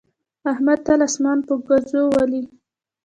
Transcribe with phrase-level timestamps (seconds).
[0.51, 2.43] احمد تل اسمان په ګوزو ولي.